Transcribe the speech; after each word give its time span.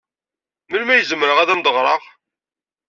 Melmi 0.69 0.91
ay 0.93 1.03
zemreɣ 1.09 1.37
ad 1.39 1.49
am-d-ɣreɣ? 1.53 2.01